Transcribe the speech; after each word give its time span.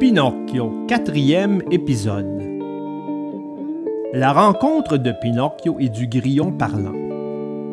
Pinocchio, 0.00 0.86
quatrième 0.86 1.62
épisode. 1.70 2.40
La 4.14 4.32
rencontre 4.32 4.96
de 4.96 5.12
Pinocchio 5.12 5.78
et 5.78 5.90
du 5.90 6.06
grillon 6.08 6.56
parlant, 6.56 6.94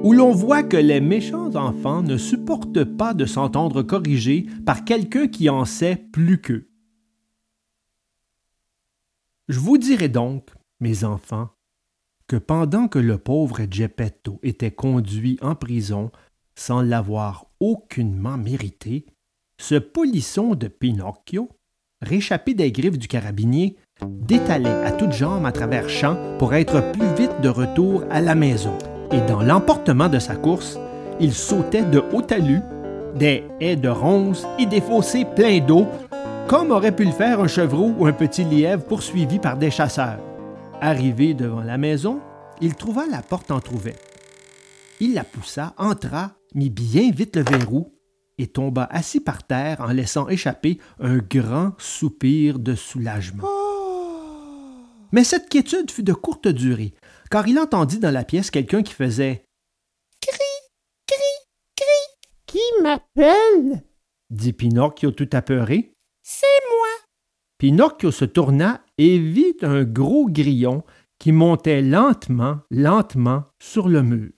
où 0.03 0.11
l'on 0.11 0.33
voit 0.33 0.63
que 0.63 0.75
les 0.75 0.99
méchants 0.99 1.55
enfants 1.55 2.03
ne 2.03 2.17
supportent 2.17 2.83
pas 2.83 3.13
de 3.13 3.23
s'entendre 3.23 3.81
corriger 3.81 4.45
par 4.65 4.83
quelqu'un 4.83 5.29
qui 5.29 5.49
en 5.49 5.63
sait 5.63 5.95
plus 6.11 6.41
qu'eux. 6.41 6.69
Je 9.47 9.61
vous 9.61 9.77
dirai 9.77 10.09
donc, 10.09 10.49
mes 10.81 11.05
enfants, 11.05 11.51
que 12.27 12.35
pendant 12.35 12.89
que 12.89 12.99
le 12.99 13.17
pauvre 13.17 13.61
Geppetto 13.71 14.41
était 14.43 14.71
conduit 14.71 15.39
en 15.41 15.55
prison 15.55 16.11
sans 16.55 16.81
l'avoir 16.81 17.45
aucunement 17.61 18.37
mérité, 18.37 19.05
ce 19.61 19.75
polisson 19.75 20.55
de 20.55 20.67
Pinocchio, 20.67 21.49
réchappé 22.01 22.53
des 22.53 22.71
griffes 22.71 22.97
du 22.97 23.07
carabinier, 23.07 23.75
détalait 24.05 24.85
à 24.85 24.91
toutes 24.91 25.13
jambes 25.13 25.45
à 25.45 25.51
travers 25.51 25.89
champs 25.89 26.17
pour 26.37 26.53
être 26.53 26.91
plus 26.91 27.13
vite 27.15 27.41
de 27.41 27.49
retour 27.49 28.03
à 28.09 28.21
la 28.21 28.35
maison. 28.35 28.77
Et 29.11 29.21
dans 29.21 29.41
l'emportement 29.41 30.09
de 30.09 30.19
sa 30.19 30.35
course, 30.35 30.79
il 31.19 31.33
sautait 31.33 31.83
de 31.83 32.03
haut 32.13 32.21
talus, 32.21 32.61
des 33.15 33.43
haies 33.59 33.75
de 33.75 33.89
ronces 33.89 34.45
et 34.59 34.65
des 34.65 34.81
fossés 34.81 35.25
pleins 35.25 35.59
d'eau, 35.59 35.87
comme 36.47 36.71
aurait 36.71 36.95
pu 36.95 37.05
le 37.05 37.11
faire 37.11 37.39
un 37.39 37.47
chevreau 37.47 37.93
ou 37.97 38.05
un 38.05 38.13
petit 38.13 38.43
lièvre 38.43 38.83
poursuivi 38.83 39.39
par 39.39 39.57
des 39.57 39.71
chasseurs. 39.71 40.19
Arrivé 40.79 41.33
devant 41.33 41.63
la 41.63 41.77
maison, 41.77 42.19
il 42.61 42.75
trouva 42.75 43.05
la 43.09 43.21
porte 43.21 43.51
entr'ouverte. 43.51 44.03
Il 44.99 45.13
la 45.13 45.23
poussa, 45.23 45.73
entra, 45.77 46.31
mit 46.53 46.69
bien 46.69 47.11
vite 47.11 47.35
le 47.35 47.43
verrou 47.43 47.91
et 48.37 48.47
tomba 48.47 48.87
assis 48.91 49.19
par 49.19 49.45
terre 49.45 49.81
en 49.81 49.91
laissant 49.91 50.27
échapper 50.29 50.79
un 50.99 51.17
grand 51.17 51.73
soupir 51.77 52.59
de 52.59 52.75
soulagement. 52.75 53.47
Mais 55.11 55.23
cette 55.23 55.49
quiétude 55.49 55.91
fut 55.91 56.03
de 56.03 56.13
courte 56.13 56.47
durée, 56.47 56.93
car 57.31 57.47
il 57.47 57.59
entendit 57.59 57.99
dans 57.99 58.11
la 58.11 58.23
pièce 58.23 58.51
quelqu'un 58.51 58.83
qui 58.83 58.93
faisait 58.93 59.43
Cri, 60.21 60.37
cri, 61.07 61.45
cri. 61.75 62.25
Qui 62.45 62.83
m'appelle? 62.83 63.83
dit 64.29 64.53
Pinocchio 64.53 65.11
tout 65.11 65.29
apeuré. 65.31 65.93
C'est 66.23 66.45
moi. 66.69 66.87
Pinocchio 67.57 68.11
se 68.11 68.25
tourna 68.25 68.81
et 68.97 69.17
vit 69.17 69.55
un 69.61 69.83
gros 69.83 70.27
grillon 70.27 70.83
qui 71.19 71.31
montait 71.31 71.81
lentement, 71.81 72.59
lentement 72.69 73.45
sur 73.59 73.87
le 73.87 74.03
mur. 74.03 74.31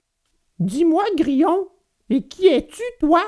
Dis-moi, 0.58 1.04
grillon, 1.16 1.68
et 2.08 2.26
qui 2.26 2.46
es-tu, 2.46 2.82
toi? 3.00 3.22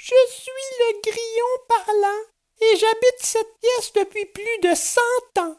Je 0.00 0.14
suis 0.30 0.50
le 0.78 1.00
grillon 1.02 1.64
parlant, 1.66 2.22
et 2.60 2.76
j'habite 2.76 3.18
cette 3.18 3.58
pièce 3.60 3.92
depuis 3.94 4.26
plus 4.26 4.58
de 4.62 4.72
cent 4.76 5.40
ans. 5.40 5.56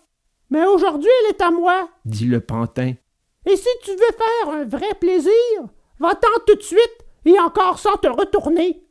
Mais 0.50 0.66
aujourd'hui, 0.66 1.12
elle 1.20 1.32
est 1.32 1.42
à 1.42 1.52
moi, 1.52 1.90
dit 2.06 2.24
le 2.24 2.40
pantin. 2.40 2.94
Et 3.46 3.58
si 3.58 3.68
tu 3.84 3.92
veux 3.92 3.98
faire 3.98 4.54
un 4.54 4.64
vrai 4.64 4.94
plaisir, 4.96 5.34
va-t'en 6.00 6.30
tout 6.48 6.56
de 6.56 6.64
suite 6.64 7.06
et 7.26 7.38
encore 7.38 7.80
sans 7.80 7.98
te 7.98 8.08
retourner. 8.08 8.82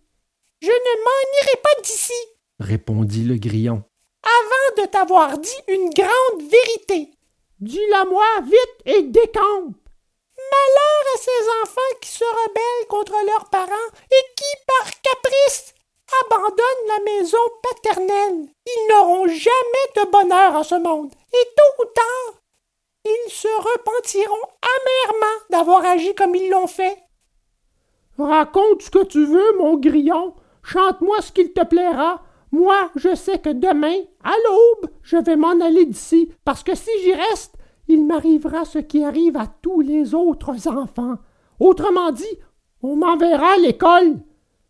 Je 0.61 0.69
ne 0.69 1.05
m'en 1.05 1.41
irai 1.41 1.57
pas 1.63 1.83
d'ici, 1.83 2.13
répondit 2.61 3.25
le 3.25 3.37
grillon. 3.37 3.83
Avant 4.23 4.83
de 4.83 4.89
t'avoir 4.91 5.39
dit 5.39 5.63
une 5.69 5.89
grande 5.89 6.43
vérité. 6.43 7.11
Dis-la-moi 7.61 8.27
vite 8.43 8.83
et 8.85 9.03
décampe. 9.03 9.77
Malheur 10.51 11.15
à 11.15 11.19
ces 11.19 11.49
enfants 11.63 11.99
qui 12.03 12.11
se 12.11 12.25
rebellent 12.25 12.89
contre 12.89 13.15
leurs 13.27 13.49
parents 13.49 13.91
et 14.11 14.25
qui, 14.37 14.65
par 14.67 14.88
paternelle. 17.63 18.49
Ils 18.67 18.89
n'auront 18.91 19.27
jamais 19.27 19.87
de 19.97 20.11
bonheur 20.11 20.57
en 20.57 20.63
ce 20.63 20.75
monde, 20.75 21.13
et 21.13 21.47
tôt 21.57 21.83
ou 21.83 21.87
tard, 21.87 22.43
ils 23.05 23.31
se 23.31 23.49
repentiront 23.49 24.49
amèrement 24.63 25.45
d'avoir 25.51 25.85
agi 25.85 26.15
comme 26.15 26.35
ils 26.35 26.51
l'ont 26.51 26.67
fait. 26.67 26.97
Raconte 28.19 28.83
ce 28.83 28.91
que 28.91 29.05
tu 29.05 29.25
veux, 29.25 29.59
mon 29.59 29.77
grillon. 29.77 30.35
Chante-moi 30.63 31.23
ce 31.23 31.33
qu'il 31.33 31.53
te 31.53 31.65
plaira. 31.65 32.23
Moi, 32.51 32.91
je 32.97 33.15
sais 33.15 33.39
que 33.39 33.51
demain, 33.51 33.97
à 34.25 34.33
l'aube, 34.45 34.91
je 35.03 35.17
vais 35.17 35.37
m'en 35.37 35.61
aller 35.61 35.87
d'ici, 35.87 36.33
parce 36.45 36.63
que 36.63 36.75
si 36.75 36.91
j'y 37.03 37.13
reste, 37.13 37.55
il 37.87 38.05
m'arrivera 38.05 38.65
ce 38.65 38.79
qui 38.79 39.05
arrive 39.05 39.37
à 39.37 39.47
tous 39.47 39.81
les 39.81 40.15
autres 40.15 40.69
enfants. 40.69 41.17
Autrement 41.61 42.11
dit, 42.11 42.39
on 42.83 42.97
m'enverra 42.97 43.53
à 43.53 43.57
l'école, 43.59 44.19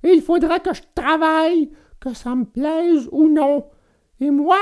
et 0.03 0.13
il 0.13 0.23
faudra 0.23 0.61
que 0.61 0.75
je 0.75 0.83
travaille, 0.95 1.71
ça 2.15 2.35
me 2.35 2.45
plaise 2.45 3.09
ou 3.13 3.29
non. 3.29 3.67
Et 4.21 4.31
moi, 4.31 4.59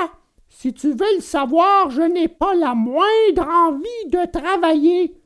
si 0.49 0.73
tu 0.73 0.91
veux 0.91 1.15
le 1.17 1.23
savoir, 1.23 1.91
je 1.91 2.03
n'ai 2.03 2.29
pas 2.29 2.55
la 2.55 2.75
moindre 2.75 3.49
envie 3.49 4.11
de 4.11 4.31
travailler. 4.31 5.21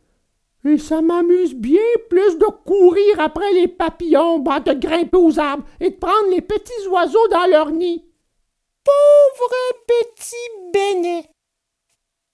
Et 0.65 0.79
ça 0.79 1.01
m'amuse 1.01 1.55
bien 1.55 1.81
plus 2.09 2.37
de 2.37 2.47
courir 2.67 3.21
après 3.21 3.53
les 3.53 3.69
papillons, 3.69 4.41
de 4.41 4.73
grimper 4.75 5.17
aux 5.17 5.39
arbres 5.39 5.65
et 5.81 5.91
de 5.91 5.97
prendre 5.97 6.31
les 6.31 6.43
petits 6.43 6.87
oiseaux 6.89 7.29
dans 7.29 7.47
leur 7.47 7.71
nid. 7.71 8.05
Pauvre 8.85 9.55
petit 9.87 10.73
Bénet. 10.73 11.31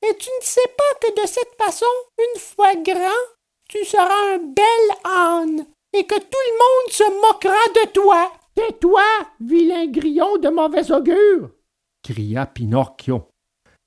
Et 0.02 0.16
tu 0.16 0.28
ne 0.40 0.44
sais 0.44 0.68
pas 0.76 1.06
que 1.06 1.22
de 1.22 1.26
cette 1.26 1.54
façon, 1.58 1.86
une 2.18 2.40
fois 2.40 2.74
grand, 2.76 3.24
tu 3.68 3.84
seras 3.84 4.34
un 4.34 4.38
bel 4.38 4.96
âne 5.04 5.66
et 5.92 6.04
que 6.04 6.14
tout 6.14 6.44
le 6.48 6.58
monde 6.58 6.92
se 6.92 7.04
moquera 7.04 7.84
de 7.84 7.90
toi. 7.92 8.32
Tais-toi, 8.56 9.02
vilain 9.40 9.86
grillon 9.86 10.38
de 10.38 10.48
mauvais 10.48 10.90
augure 10.90 11.50
cria 12.06 12.46
Pinocchio. 12.46 13.28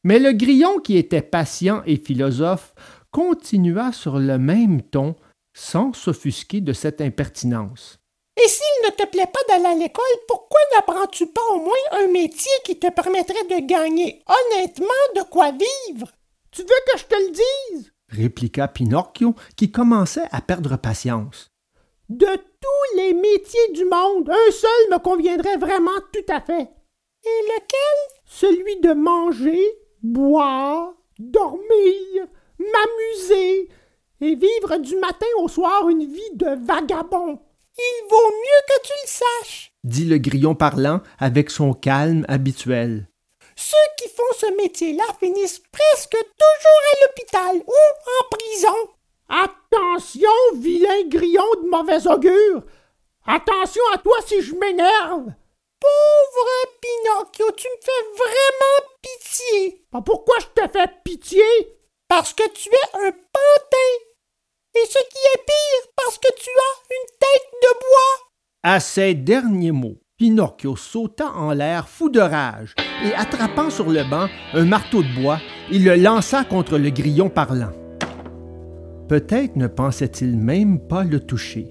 Mais 0.03 0.19
le 0.19 0.33
grillon, 0.33 0.79
qui 0.79 0.97
était 0.97 1.21
patient 1.21 1.81
et 1.85 1.95
philosophe, 1.95 2.73
continua 3.11 3.93
sur 3.93 4.19
le 4.19 4.37
même 4.37 4.81
ton, 4.81 5.15
sans 5.55 5.93
s'offusquer 5.93 6.59
de 6.59 6.73
cette 6.73 6.99
impertinence. 6.99 7.99
Et 8.35 8.47
s'il 8.47 8.85
ne 8.85 8.91
te 8.91 9.09
plaît 9.09 9.31
pas 9.31 9.39
d'aller 9.47 9.65
à 9.65 9.75
l'école, 9.75 10.03
pourquoi 10.27 10.59
n'apprends-tu 10.73 11.27
pas 11.27 11.41
au 11.53 11.59
moins 11.59 12.03
un 12.03 12.07
métier 12.07 12.51
qui 12.65 12.77
te 12.77 12.89
permettrait 12.91 13.45
de 13.49 13.65
gagner 13.65 14.21
honnêtement 14.27 14.87
de 15.15 15.21
quoi 15.23 15.51
vivre? 15.51 16.11
Tu 16.51 16.61
veux 16.61 16.67
que 16.67 16.99
je 16.99 17.05
te 17.05 17.15
le 17.15 17.31
dise? 17.31 17.91
répliqua 18.09 18.67
Pinocchio, 18.67 19.35
qui 19.55 19.71
commençait 19.71 20.27
à 20.31 20.41
perdre 20.41 20.77
patience. 20.77 21.47
De 22.09 22.27
les 22.95 23.13
métiers 23.13 23.71
du 23.73 23.85
monde, 23.85 24.29
un 24.29 24.51
seul 24.51 24.91
me 24.91 24.99
conviendrait 24.99 25.57
vraiment 25.57 25.99
tout 26.13 26.33
à 26.33 26.41
fait. 26.41 26.69
Et 27.23 27.41
lequel? 27.47 28.19
Celui 28.25 28.79
de 28.81 28.93
manger, 28.93 29.77
boire, 30.01 30.93
dormir, 31.17 32.27
m'amuser 32.59 33.69
et 34.21 34.35
vivre 34.35 34.77
du 34.77 34.95
matin 34.97 35.25
au 35.37 35.47
soir 35.47 35.89
une 35.89 36.05
vie 36.05 36.35
de 36.35 36.65
vagabond. 36.65 37.39
Il 37.77 38.07
vaut 38.09 38.31
mieux 38.31 38.63
que 38.67 38.81
tu 38.83 38.93
le 39.03 39.07
saches, 39.07 39.71
dit 39.83 40.05
le 40.05 40.17
grillon 40.17 40.55
parlant 40.55 41.01
avec 41.17 41.49
son 41.49 41.73
calme 41.73 42.25
habituel. 42.27 43.07
Ceux 43.55 43.77
qui 43.97 44.09
font 44.09 44.23
ce 44.37 44.55
métier-là 44.61 45.03
finissent 45.19 45.61
presque 45.71 46.11
toujours 46.11 46.81
à 46.91 47.05
l'hôpital 47.05 47.55
ou 47.55 47.71
en 47.71 48.37
prison. 48.37 48.89
Attention, 49.29 50.29
vilain 50.55 51.07
grillon 51.07 51.43
de 51.63 51.69
mauvais 51.69 52.07
augure. 52.07 52.63
Attention 53.27 53.83
à 53.93 53.99
toi 53.99 54.17
si 54.25 54.41
je 54.41 54.55
m'énerve. 54.55 55.31
Pauvre 55.79 56.49
Pinocchio, 56.81 57.51
tu 57.55 57.67
me 57.67 57.81
fais 57.81 57.91
vraiment 58.17 58.89
pitié. 59.01 59.85
Pourquoi 60.03 60.35
je 60.39 60.61
te 60.61 60.67
fais 60.71 60.91
pitié? 61.03 61.43
Parce 62.07 62.33
que 62.33 62.49
tu 62.49 62.69
es 62.69 62.97
un 62.97 63.11
pantin. 63.11 63.93
Et 64.75 64.85
ce 64.85 64.97
qui 64.97 65.19
est 65.33 65.45
pire, 65.45 65.91
parce 65.95 66.17
que 66.17 66.33
tu 66.35 66.49
as 66.49 66.95
une 66.95 67.17
tête 67.19 67.51
de 67.61 67.79
bois. 67.79 68.29
À 68.63 68.79
ces 68.79 69.13
derniers 69.13 69.71
mots, 69.71 70.01
Pinocchio 70.17 70.75
sauta 70.75 71.27
en 71.27 71.53
l'air 71.53 71.87
fou 71.87 72.09
de 72.09 72.19
rage 72.19 72.75
et 73.03 73.13
attrapant 73.13 73.69
sur 73.69 73.89
le 73.89 74.03
banc 74.03 74.27
un 74.53 74.65
marteau 74.65 75.01
de 75.01 75.21
bois, 75.21 75.39
il 75.71 75.85
le 75.85 75.95
lança 75.95 76.43
contre 76.43 76.77
le 76.77 76.89
grillon 76.89 77.29
parlant. 77.29 77.71
Peut-être 79.09 79.57
ne 79.57 79.67
pensait-il 79.67 80.37
même 80.37 80.79
pas 80.87 81.03
le 81.03 81.19
toucher, 81.19 81.67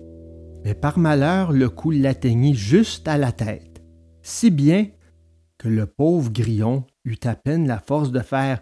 mais 0.64 0.74
par 0.74 0.98
malheur 0.98 1.52
le 1.52 1.70
coup 1.70 1.90
l'atteignit 1.90 2.54
juste 2.54 3.08
à 3.08 3.16
la 3.16 3.32
tête, 3.32 3.82
si 4.22 4.50
bien 4.50 4.88
que 5.56 5.68
le 5.68 5.86
pauvre 5.86 6.30
grillon 6.30 6.84
eut 7.04 7.20
à 7.24 7.34
peine 7.34 7.66
la 7.66 7.78
force 7.78 8.12
de 8.12 8.20
faire 8.20 8.60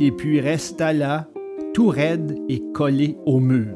et 0.00 0.12
puis 0.12 0.40
resta 0.40 0.92
là, 0.92 1.28
tout 1.72 1.88
raide 1.88 2.36
et 2.48 2.62
collé 2.72 3.16
au 3.26 3.40
mur. 3.40 3.74